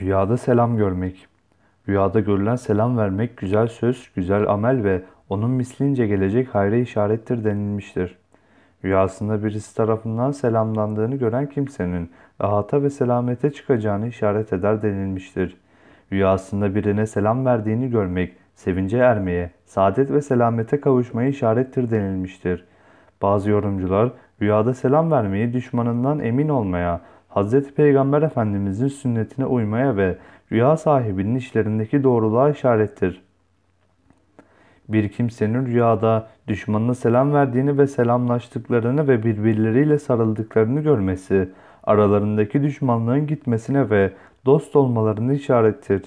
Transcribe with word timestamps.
Rüyada 0.00 0.36
selam 0.36 0.76
görmek. 0.76 1.26
Rüyada 1.88 2.20
görülen 2.20 2.56
selam 2.56 2.98
vermek 2.98 3.36
güzel 3.36 3.66
söz, 3.66 4.10
güzel 4.16 4.48
amel 4.48 4.84
ve 4.84 5.02
onun 5.28 5.50
mislince 5.50 6.06
gelecek 6.06 6.54
hayra 6.54 6.76
işarettir 6.76 7.44
denilmiştir. 7.44 8.18
Rüyasında 8.84 9.44
birisi 9.44 9.76
tarafından 9.76 10.30
selamlandığını 10.30 11.16
gören 11.16 11.46
kimsenin 11.46 12.10
rahata 12.40 12.82
ve 12.82 12.90
selamete 12.90 13.52
çıkacağını 13.52 14.08
işaret 14.08 14.52
eder 14.52 14.82
denilmiştir. 14.82 15.56
Rüyasında 16.12 16.74
birine 16.74 17.06
selam 17.06 17.46
verdiğini 17.46 17.90
görmek 17.90 18.36
sevince 18.54 18.98
ermeye, 18.98 19.50
saadet 19.64 20.10
ve 20.10 20.22
selamete 20.22 20.80
kavuşmaya 20.80 21.28
işarettir 21.28 21.90
denilmiştir. 21.90 22.64
Bazı 23.22 23.50
yorumcular 23.50 24.12
rüyada 24.42 24.74
selam 24.74 25.10
vermeyi 25.10 25.52
düşmanından 25.52 26.20
emin 26.20 26.48
olmaya, 26.48 27.00
Hz. 27.36 27.74
Peygamber 27.74 28.22
Efendimizin 28.22 28.88
sünnetine 28.88 29.46
uymaya 29.46 29.96
ve 29.96 30.18
rüya 30.52 30.76
sahibinin 30.76 31.34
işlerindeki 31.34 32.02
doğruluğa 32.02 32.50
işarettir. 32.50 33.22
Bir 34.88 35.08
kimsenin 35.08 35.66
rüyada 35.66 36.28
düşmanına 36.48 36.94
selam 36.94 37.32
verdiğini 37.32 37.78
ve 37.78 37.86
selamlaştıklarını 37.86 39.08
ve 39.08 39.22
birbirleriyle 39.22 39.98
sarıldıklarını 39.98 40.80
görmesi, 40.80 41.48
aralarındaki 41.84 42.62
düşmanlığın 42.62 43.26
gitmesine 43.26 43.90
ve 43.90 44.12
dost 44.46 44.76
olmalarını 44.76 45.34
işarettir. 45.34 46.02